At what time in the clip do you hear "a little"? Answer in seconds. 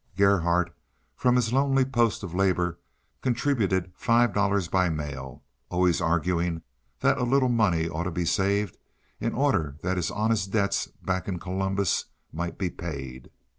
7.19-7.49